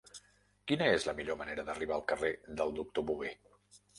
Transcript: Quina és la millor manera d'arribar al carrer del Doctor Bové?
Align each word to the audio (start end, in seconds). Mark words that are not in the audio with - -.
Quina 0.71 0.87
és 0.93 1.05
la 1.09 1.13
millor 1.19 1.37
manera 1.41 1.67
d'arribar 1.67 1.95
al 1.99 2.05
carrer 2.13 2.31
del 2.61 2.75
Doctor 2.79 3.09
Bové? 3.11 3.33